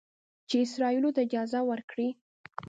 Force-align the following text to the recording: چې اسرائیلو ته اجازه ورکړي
چې 0.47 0.55
اسرائیلو 0.65 1.09
ته 1.15 1.21
اجازه 1.25 1.59
ورکړي 1.69 2.09